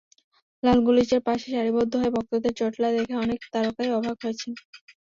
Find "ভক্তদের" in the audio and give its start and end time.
2.15-2.53